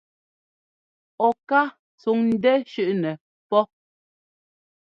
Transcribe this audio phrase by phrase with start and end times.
[1.25, 1.61] Ɔ ká
[1.99, 3.11] tsúŋ ńdɛ́ shʉʼnɛ
[3.49, 3.59] pó.